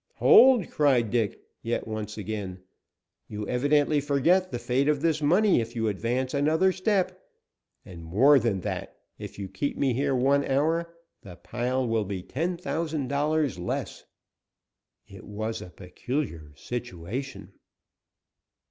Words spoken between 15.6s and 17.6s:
a peculiar situation.